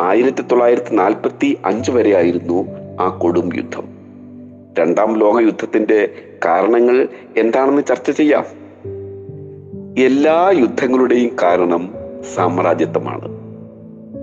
ആയിരത്തി 0.00 0.42
തൊള്ളായിരത്തി 0.42 0.94
നാൽപ്പത്തി 0.94 1.58
അഞ്ച് 1.64 1.90
വരെയായിരുന്നു 1.90 2.66
ആ 3.00 3.08
കൊടും 3.08 3.56
യുദ്ധം. 3.56 3.84
രണ്ടാം 4.78 5.18
ലോകയുദ്ധത്തിന്റെ 5.18 6.08
കാരണങ്ങൾ 6.44 7.08
എന്താണെന്ന് 7.36 7.82
ചർച്ച 7.88 8.10
ചെയ്യാം. 8.10 8.44
എല്ലാ 9.98 10.52
യുദ്ധങ്ങളുടെയും 10.58 11.36
കാരണം 11.42 11.94
സാമ്രാജ്യത്വമാണ്. 12.34 13.40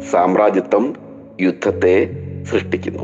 സാമ്രാജ്യത്വം 0.02 1.07
യുദ്ധത്തെ 1.42 2.10
സൃഷ്ടിക്കുന്നു. 2.44 3.04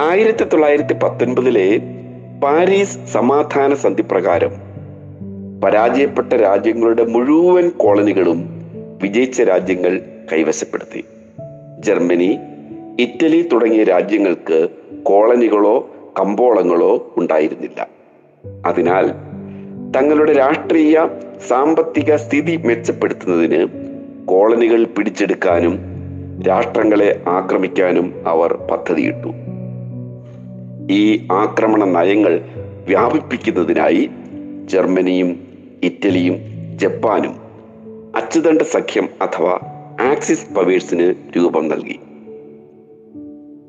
ആയിരത്തി 0.00 0.44
തൊള്ളായിരത്തി 0.44 0.94
പത്തൊൻപതിലെ 0.94 1.80
പാരീസ് 2.42 2.98
സമാധാന 3.12 3.74
സന്ധി 3.74 4.02
പ്രകാരം 4.02 4.50
പരാജയപ്പെട്ട 5.64 6.32
രാജ്യങ്ങളുടെ 6.32 7.04
മുഴുവൻ 7.04 7.68
കോളനികളും 7.68 8.48
വിജയിച്ച 9.02 9.42
രാജ്യങ്ങൾ 9.42 10.00
കൈവശപ്പെടുത്തി. 10.32 11.04
ജർമ്മനി 11.78 12.38
ഇറ്റലി 13.00 13.48
തുടങ്ങിയ 13.52 13.84
രാജ്യങ്ങൾക്ക് 13.84 14.68
കോളനികളോ 15.02 15.90
കമ്പോളങ്ങളോ 16.20 17.14
ഉണ്ടായിരുന്നില്ല. 17.16 17.88
അതിനാൽ 18.66 19.10
തങ്ങളുടെ 19.98 20.32
രാഷ്ട്രീയ 20.32 21.08
സാമ്പത്തിക 21.48 22.16
സ്ഥിതി 22.16 22.56
മെച്ചപ്പെടുത്തുന്നതിന് 22.56 23.66
കോളനികൾ 24.26 24.84
പിടിച്ചെടുക്കാനും 24.84 25.95
രാഷ്ട്രങ്ങളെ 26.46 27.22
ആക്രമിക്കാനും 27.28 28.14
അവർ 28.26 28.52
പദ്ധതിയിട്ടു. 28.52 29.28
ഈ 30.90 31.28
ആക്രമണ 31.32 31.84
നയങ്ങൾ 31.84 32.40
വ്യാപിപ്പിക്കുന്നതിനായി 32.86 34.10
ജർമ്മനിയും 34.64 35.48
ഇറ്റലിയും 35.82 36.36
ജപ്പാനും 36.76 37.36
അച്ചുതണ്ട് 38.16 38.64
സഖ്യം 38.64 39.08
അഥവാ 39.22 39.58
ആക്സിസ് 40.00 40.54
പവേഴ്സിന് 40.54 41.14
രൂപം 41.36 41.68
നൽകി. 41.68 41.98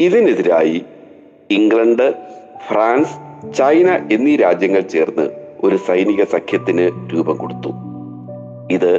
ഇതിനെതിരായി 0.03 0.81
ഇംഗ്ലണ്ട് 1.51 2.13
ഫ്രാൻസ് 2.69 3.15
ചൈന 3.53 4.07
എന്നീ 4.11 4.35
രാജ്യങ്ങൾ 4.35 4.79
ചേർന്ന് 4.79 5.29
ഒരു 5.63 5.75
സൈനിക 5.75 6.23
സഖ്യത്തിന് 6.23 7.13
രൂപം 7.13 7.37
കൊടുത്തു. 7.37 7.69
ഇത് 8.71 8.91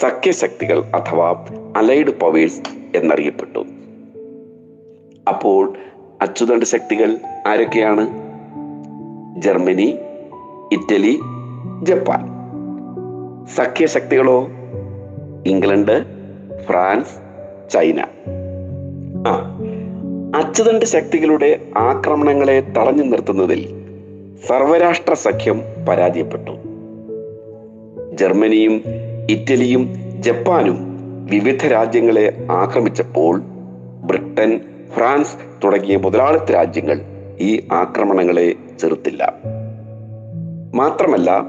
സഖ്യശക്തികൾ 0.00 0.84
അഥവാ 0.84 1.46
അലൈഡ് 1.76 2.20
പവേഴ്സ് 2.20 2.83
എന്നറിയപ്പെട്ടു. 2.94 3.64
അപ്പോൾ 5.28 5.74
അച്ചുതണ്ട് 6.22 6.64
ശക്തികൾ 6.64 7.16
ആരൊക്കെയാണ്? 7.46 8.24
Germany 9.42 9.98
Italy 10.72 11.20
Japan. 11.82 12.34
സഖ്യശക്തികളോ? 13.46 14.48
England 15.46 16.04
France 16.62 17.10
China. 17.72 18.00
ആ 19.26 19.60
അച്ചുതണ്ട് 20.36 20.84
ശക്തികളുടെ 20.84 21.60
ആക്രമണങ്ങളെ 21.76 22.60
തടഞ്ഞു 22.60 23.02
നിർത്തുന്നതിൽ 23.02 23.84
സർവരാഷ്ട്ര 24.48 25.14
സഖ്യം 25.14 25.62
പരാജയപ്പെട്ടു. 25.88 26.50
ജർമ്മനിയും 28.12 28.82
ഇറ്റലിയും 29.30 29.94
ജപ്പാനും 30.20 30.93
വിവിധ 31.24 31.66
രാജ്യങ്ങളെ 31.66 32.46
ആക്രമിച്ചപ്പോൾ 32.50 33.42
ബ്രിട്ടൻ 34.04 34.60
ഫ്രാൻസ് 34.94 35.36
തുടങ്ങിയ 35.64 35.96
മുതലാളിത്ത 35.96 36.52
രാജ്യങ്ങൾ 36.52 37.00
ഈ 37.40 37.68
ആക്രമണങ്ങളെ 37.72 38.54
ചെറുത്തില്ല. 38.80 39.34
മാത്രമല്ല 40.74 41.40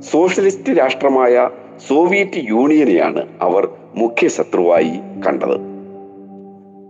സോഷ്യലിസ്റ്റ് 0.00 0.78
രാഷ്ട്രമായ 0.78 1.50
സോവിയറ്റ് 1.88 2.44
യൂണിയനെയാണ് 2.50 3.26
അവർ 3.40 3.68
മുഖ്യ 3.94 4.28
ശത്രുവായി 4.28 4.92
കണ്ടത്. 5.26 5.60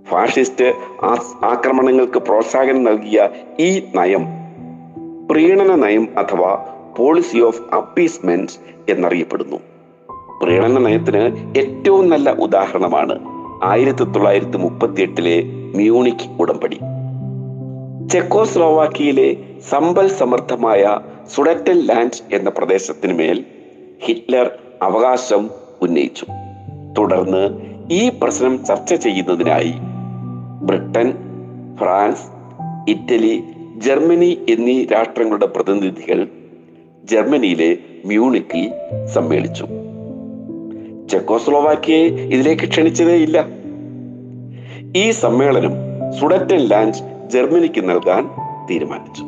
ഫാഷിസ്റ്റ് 0.09 0.75
ആക്രമണങ്ങൾക്ക് 1.45 2.19
പ്രോത്സാഹനം 2.19 2.85
നൽകിയ 2.85 3.29
ഈ 3.61 3.83
നയം 3.95 4.27
പ്രീണന 5.31 5.75
നയം 5.75 6.09
അഥവാ 6.19 6.67
പോളിസി 6.97 7.39
ഓഫ് 7.39 7.75
അപ്പീസ്മെന്റ് 7.75 8.53
എന്നറിയപ്പെടുന്നു. 8.89 9.72
പ്രീണന 10.43 10.79
നയത്തിന് 10.79 11.23
ഏറ്റവും 11.59 12.09
നല്ല 12.09 12.31
ഉദാഹരണമാണ് 12.31 13.19
ആയിരത്തി 13.63 14.05
തൊള്ളായിരത്തി 14.05 14.57
മുപ്പത്തി 14.57 15.03
എട്ടിലെ 15.03 15.43
മ്യൂണിക് 15.75 16.41
ഉടമ്പടി. 16.41 16.79
ചെക്കോസ്ലോവാക്കിയയിലെ 18.13 19.37
സമ്പൽ 19.71 20.09
സമർത്ഥമായ 20.09 20.99
സുഡറ്റൻ 21.35 21.79
ലാൻഡ് 21.79 22.35
എന്ന 22.35 22.51
പ്രദേശത്തിന് 22.51 23.15
മേൽ 23.19 23.45
ഹിറ്റ്ലർ 24.05 24.51
അവകാശം 24.83 25.51
ഉന്നയിച്ചു. 25.83 26.27
തുടർന്ന് 26.99 27.45
ഈ 27.93 28.13
പ്രശ്നം 28.23 28.65
ചർച്ച 28.65 28.95
ചെയ്യുന്നതിനായി 28.95 29.73
ബ്രിട്ടൻ 30.63 31.13
ഫ്രാൻസ് 31.79 32.27
ഇറ്റലി 32.91 33.43
ജർമ്മനി 33.79 34.39
എന്നീ 34.49 34.85
രാഷ്ട്രങ്ങളുടെ 34.85 35.47
പ്രതിനിധികൾ 35.47 36.29
ജർമ്മനിയിലെ 37.05 37.79
മ്യൂണിക്കിൽ 38.05 38.71
സമ്മേളിച്ചു. 39.15 39.82
ചെക്കോസ്ലോവാക്കിയെ 41.13 41.99
ഇതിലേക്ക് 41.99 42.69
ക്ഷണിച്ചതേ 42.69 43.15
ഇല്ല. 43.15 43.47
ഈ 44.97 45.11
സമ്മേളനം 45.11 45.73
സുഡറ്റൻ 46.21 46.57
ലാൻഡ് 46.57 47.29
ജർമ്മനിക്ക് 47.31 47.89
നൽകാൻ 47.89 48.31
തീരുമാനിച്ചു. 48.71 49.23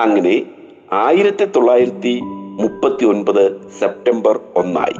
അങ്ങനെ 0.00 0.42
ആയിരത്തി 0.92 1.44
തൊള്ളായിരത്തി 1.44 2.20
മുപ്പത്തി 2.60 3.04
ഒൻപത് 3.04 3.70
സെപ്റ്റംബർ 3.78 4.40
ഒന്നായി 4.56 4.96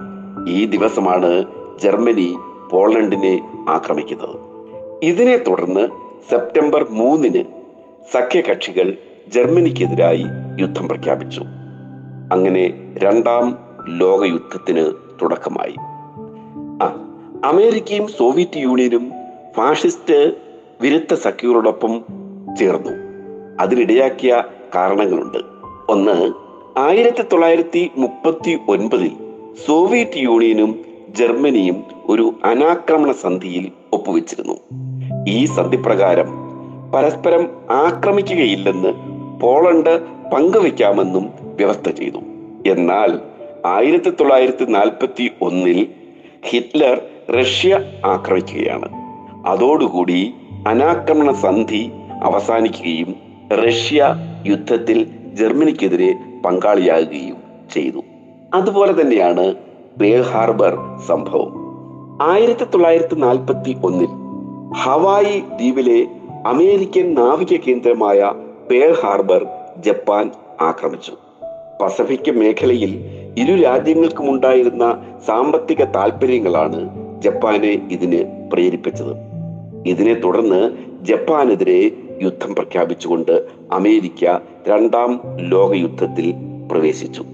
ഈ 0.49 0.67
ദിവസമാണ് 0.67 1.45
ജർമ്മനി 1.83 2.37
പോളണ്ടിനെ 2.71 3.41
ആക്രമിക്കുന്നത്. 3.69 4.37
ഇതിനെ 5.03 5.37
തുടർന്ന് 5.37 5.89
സെപ്റ്റംബർ 6.31 6.87
മൂന്നിന് 6.91 7.45
സഖ്യകക്ഷികൾ 8.13 8.97
ജർമ്മനിക്കെതിരായി 9.29 10.25
യുദ്ധം 10.61 10.89
പ്രഖ്യാപിച്ചു. 10.89 11.41
അങ്ങനെ 12.33 12.95
രണ്ടാം 12.99 13.59
ലോകയുദ്ധത്തിന് 13.89 14.93
തുടക്കമായി. 15.23 15.75
ആ 16.83 17.11
അമേരിക്കയും 17.45 18.09
സോവിയറ്റ് 18.09 18.57
യൂണിയനും 18.57 19.13
ഫാഷിസ്റ്റ് 19.57 20.35
വിരുദ്ധ 20.81 21.15
സഖ്യങ്ങളോടൊപ്പം 21.15 22.05
ചേർന്നു. 22.59 22.91
അതിനിടയാക്കിയ 23.61 24.43
കാരണങ്ങളുണ്ട്. 24.75 25.39
ഒന്ന് 25.89 26.33
ആയിരത്തി 26.79 27.23
തൊള്ളായിരത്തി 27.23 27.91
മുപ്പത്തി 27.97 28.59
ഒൻപതിൽ 28.69 29.11
സോവിയറ്റ് 29.67 30.17
യൂണിയനും 30.17 30.79
ജർമ്മനിയും 31.11 31.85
ഒരു 32.05 32.35
അനാക്രമണ 32.45 33.13
സന്ധിയിൽ 33.13 33.71
ഒപ്പുവെച്ചിരുന്നു. 33.93 34.55
ഈ 35.29 35.45
സന്ധി 35.45 35.77
പ്രകാരം 35.77 36.27
പരസ്പരം 36.95 37.51
ആക്രമിക്കുകയില്ലെന്ന് 37.71 38.93
പോളണ്ട് 39.41 40.03
പങ്കുവെക്കാമെന്നും 40.31 41.44
വ്യവസ്ഥ 41.55 41.91
ചെയ്തു. 41.91 42.19
എന്നാൽ 42.67 43.21
ആയിരത്തി 43.67 44.11
തൊള്ളായിരത്തി 44.11 44.65
നാൽപ്പത്തി 44.65 45.31
ഒന്നിൽ 45.43 45.87
ഹിറ്റ്ലർ 46.45 47.01
റഷ്യ 47.41 47.81
ആക്രമിക്കുകയാണ്. 48.05 48.89
അതോടുകൂടി 49.47 50.35
അനാക്രമണ 50.69 51.33
സന്ധി 51.33 51.91
അവസാനിക്കുകയും 52.23 53.17
റഷ്യ 53.67 54.15
യുദ്ധത്തിൽ 54.47 55.07
ജർമ്മനിക്കെതിരെ 55.35 56.15
പങ്കാളിയാകുകയും 56.45 57.37
ചെയ്തു. 57.75 58.03
അതുപോലെ 58.55 59.01
തന്നെയാണ് 59.01 59.55
പേൾ 60.01 60.23
ഹാർബർ 60.23 60.99
സംഭവം. 61.07 61.65
ആയിരത്തി 62.23 62.65
തൊള്ളായിരത്തി 62.65 63.15
നാൽപ്പത്തി 63.15 63.77
ഒന്നിൽ 63.85 64.09
ഹവായി 64.75 65.41
ദ്വീപിലെ 65.41 66.07
അമേരിക്കൻ 66.47 67.15
നാവിക 67.15 67.57
കേന്ദ്രമായ 67.69 68.33
പേൾ 68.71 68.95
ഹാർബർ 69.05 69.47
ജപ്പാൻ 69.79 70.31
ആക്രമിച്ചു. 70.61 71.13
പസഫിക് 71.81 72.31
മേഖലയിൽ 72.31 73.05
ഇരു 73.39 73.63
രാജ്യങ്ങൾക്കും 73.63 74.31
ഉണ്ടായിരുന്ന 74.31 75.03
സാമ്പത്തിക 75.27 75.85
താല്പര്യങ്ങളാണ് 75.85 76.91
ജപ്പാനെ 77.23 77.89
ഇതിന് 77.91 78.51
പ്രേരിപ്പിച്ചത്. 78.53 79.15
ഇതിനെ 79.87 80.15
തുടർന്ന് 80.15 80.71
ജപ്പാനെതിരെ 81.03 81.91
യുദ്ധം 82.23 82.55
പ്രഖ്യാപിച്ചുകൊണ്ട് 82.55 83.47
അമേരിക്ക 83.73 84.39
രണ്ടാം 84.69 85.21
ലോകയുദ്ധത്തിൽ 85.37 86.35
പ്രവേശിച്ചു. 86.73 87.25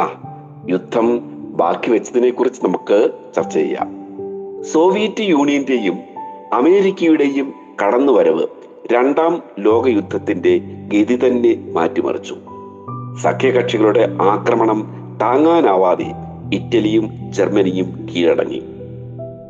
ആ 0.00 0.36
യുദ്ധം 0.70 1.20
ബാക്കി 1.56 1.90
വെച്ചതിനെ 1.90 2.30
കുറിച്ച് 2.30 2.66
നമുക്ക് 2.66 3.10
ചർച്ച 3.36 3.54
ചെയ്യാം. 3.54 3.98
സോവിയറ്റ് 4.62 5.20
യൂണിയന്റെയും 5.20 5.98
അമേരിക്കയുടെയും 6.52 7.52
കടന്നുവരവ് 7.84 8.46
രണ്ടാം 8.92 9.42
ലോകയുദ്ധത്തിന്റെ 9.58 10.58
ഗതി 10.92 11.16
തന്നെ 11.26 11.72
മാറ്റിമറിച്ചു. 11.72 12.36
സഖ്യകക്ഷികളുടെ 13.22 14.16
ആക്രമണം 14.22 14.86
താങ്ങാനാവാതെ 15.20 16.06
ഇറ്റലിയും 16.54 17.32
ജർമ്മനിയും 17.32 18.06
കീഴടങ്ങി. 18.10 18.62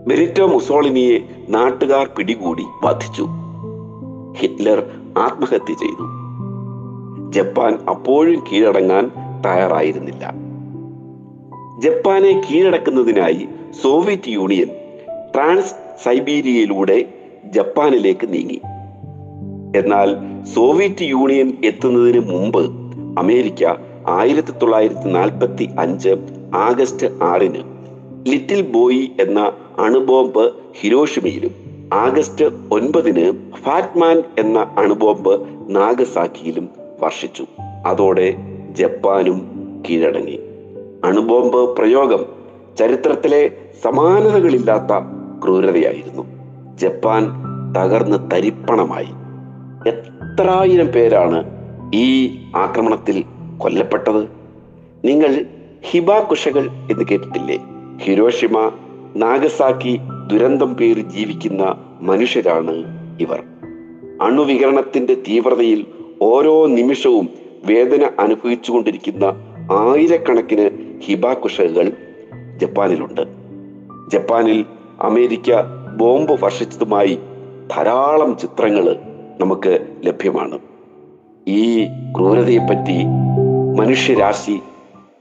ബെനിറ്റോ 0.07 0.47
മുസോളിനിയെ 0.47 1.19
നാട്ടുകാർ 1.49 2.11
പിടികൂടി 2.17 2.65
വധിച്ചു. 2.85 3.27
ഹിറ്റ്ലർ 4.39 4.79
ആത്മഹത്യ 5.19 5.75
ചെയ്തു. 5.75 6.19
ജപ്പാൻ 7.33 7.79
അപ്പോഴും 7.91 8.45
കീഴടങ്ങാൻ 8.53 9.11
തയ്യാറായിരുന്നില്ല. 9.45 10.35
ജപ്പാനെ 11.79 12.43
കീഴടക്കുന്നതിനായി 12.51 13.49
സോവിയറ്റ് 13.83 14.29
യൂണിയൻ 14.29 14.69
ട്രാൻസ് 15.35 15.75
സൈബീരിയയിലൂടെ 16.05 17.05
ജപ്പാനിലേക്ക് 17.45 18.33
നീങ്ങി. 18.33 18.61
എന്നാൽ 19.77 20.17
സോവിയറ്റ് 20.55 21.03
യൂണിയൻ 21.03 21.57
എത്തുന്നതിന് 21.65 22.21
മുമ്പ് 22.31 22.78
അമേരിക്ക 23.19 23.75
ആയിരത്തി 24.09 24.53
തൊള്ളായിരത്തി 24.53 25.09
നാൽപ്പത്തി 25.09 25.69
അഞ്ച് 25.79 26.09
ആഗസ്റ്റ് 26.55 27.07
ആറിന് 27.23 27.63
ലിറ്റിൽ 28.27 28.63
ബോയ് 28.63 29.09
എന്ന 29.21 29.53
അണുബോംബ് 29.79 30.51
ഹിരോഷിമയിലും 30.81 31.51
ആഗസ്റ്റ് 31.93 32.45
ഒൻപതിന് 32.45 33.33
ഫാറ്റ്മാൻ 33.63 34.23
എന്ന 34.39 34.75
അണുബോംബ് 34.79 35.47
നാഗസാക്കിയിലും 35.69 36.69
വർഷിച്ചു. 37.01 37.45
അതോടെ 37.87 38.35
ജപ്പാനും 38.71 39.49
കീഴടങ്ങി. 39.91 40.39
അണുബോംബ് 41.05 41.77
പ്രയോഗം 41.77 42.27
ചരിത്രത്തിലെ 42.79 43.51
സമാനതകളില്ലാത്ത 43.85 44.93
ക്രൂരതയായിരുന്നു. 45.45 46.23
ജപ്പാൻ 46.77 47.27
തകർന്ന് 47.79 48.31
തരിപ്പണമായി. 48.31 49.09
എത്രായിരം 49.89 50.87
പേരാണ് 50.87 51.58
ഈ 51.95 52.39
ആക്രമണത്തിൽ 52.57 53.25
കൊല്ലപ്പെട്ടത്? 53.59 54.29
നിങ്ങൾ 55.05 55.45
ഹിബാകുഷകൾ 55.83 56.71
എന്ന് 56.71 57.05
കേട്ടിട്ടില്ലേ? 57.05 57.59
ഹിരോഷിമ 57.97 58.73
നാഗസാക്കി 59.17 60.01
ദുരന്തം 60.27 60.75
പേറി 60.75 61.01
ജീവിക്കുന്ന 61.01 61.85
മനുഷ്യരാണ് 62.01 62.71
ഇവർ. 63.21 63.43
അണുവികരണത്തിന്റെ 64.23 65.15
തീവ്രതയിൽ 65.15 65.87
ഓരോ 66.23 66.67
നിമിഷവും 66.67 67.29
വേദന 67.65 68.11
അനുഭവിച്ചുകൊണ്ടിരിക്കുന്ന 68.19 69.25
ആയിരക്കണക്കിന് 69.73 70.71
ഹിബാകുഷകൾ 71.01 71.93
ജപ്പാനിലുണ്ട്. 72.57 73.21
ജപ്പാനിൽ 74.13 74.65
അമേരിക്ക 75.01 75.53
ബോംബ് 75.97 76.45
വർഷിച്ചതുമായി 76.45 77.19
ധാരാളം 77.77 78.37
ചിത്രങ്ങൾ 78.37 78.97
നമുക്ക് 79.41 79.97
ലഭ്യമാണ്. 80.05 80.59
ഈ 81.49 81.85
ക്രൂരതയെപ്പറ്റി 82.17 83.05
മനുഷ്യരാശി 83.79 84.61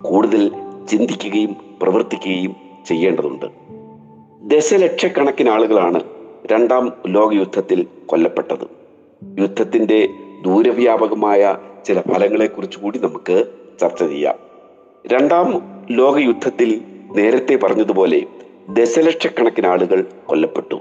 കൂടുതൽ 0.02 0.52
ചിന്തിക്കുകയും 0.90 1.56
പ്രവർത്തിക്കുകയും 1.82 2.56
ചെയ്യേണ്ടതുണ്ട്. 2.88 3.46
ദശലക്ഷക്കണക്കിന് 4.42 5.50
ആളുകളാണ് 5.50 6.00
രണ്ടാം 6.52 6.94
ലോകയുദ്ധത്തിൽ 7.08 7.88
കൊല്ലപ്പെട്ടത്. 8.06 8.68
യുദ്ധത്തിന്റെ 9.40 10.10
ദൂരവ്യാപകമായ 10.46 11.58
ചില 11.86 12.02
ഫലങ്ങളെക്കുറിച്ച് 12.02 12.80
കൂടി 12.80 13.00
നമുക്ക് 13.00 13.44
ചർച്ച 13.82 14.04
ചെയ്യാം. 14.04 14.36
രണ്ടാം 15.08 15.62
ലോകയുദ്ധത്തിൽ 15.92 16.82
നേരത്തെ 17.16 17.56
പറഞ്ഞതുപോലെ 17.56 18.22
ദശലക്ഷക്കണക്കിന് 18.70 19.68
ആളുകൾ 19.68 20.06
കൊല്ലപ്പെട്ടു. 20.26 20.76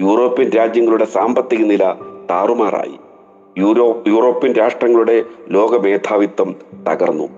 യൂറോപ്യൻ 0.00 0.50
രാജ്യങ്ങളുടെ 0.50 1.04
സാമ്പത്തിക 1.04 1.58
നില 1.58 1.94
താറുമാറായി. 2.30 3.13
യൂറോ 3.58 4.02
യൂറോപ്യൻ 4.06 4.52
രാഷ്ട്രങ്ങളുടെ 4.52 5.24
ലോക 5.48 5.80
മേധാവിത്വം 5.80 6.56
തകർന്നു. 6.88 7.28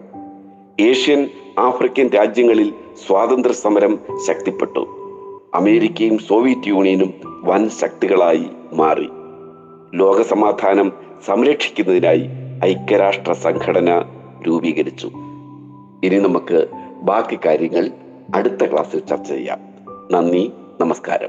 ഏഷ്യൻ 0.80 1.28
ആഫ്രിക്കൻ 1.58 2.08
രാജ്യങ്ങളിൽ 2.08 2.74
സ്വാതന്ത്ര്യ 3.06 3.54
സമരം 3.54 3.98
ശക്തിപ്പെട്ടു. 4.26 4.78
അമേരിക്കയും 5.54 6.18
സോവിയറ്റ് 6.18 6.68
യൂണിയനും 6.68 7.14
വൻ 7.44 7.68
ശക്തികളായി 7.68 8.46
മാറി. 8.72 9.08
ലോക 9.94 10.22
സമാധാനം 10.22 10.92
സംരക്ഷിക്കുന്നതിനായി 11.26 12.28
ഐക്യരാഷ്ട്ര 12.64 13.32
സംഘടന 13.32 14.04
രൂപീകരിച്ചു. 14.46 15.06
ഇനി 16.04 16.18
നമുക്ക് 16.18 16.66
ബാക്കി 17.02 17.38
കാര്യങ്ങൾ 17.46 17.90
അടുത്ത 18.34 18.64
ക്ലാസ്സിൽ 18.64 18.98
ചർച്ച 18.98 19.28
ചെയ്യാം. 19.28 19.58
നന്ദി 20.12 20.52
നമസ്കാരം. 20.80 21.28